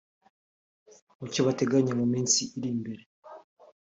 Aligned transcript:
Mu 1.19 1.25
cyo 1.33 1.41
bateganya 1.47 1.93
mu 1.99 2.05
minsi 2.13 2.41
iri 2.57 2.69
imbere 2.75 3.03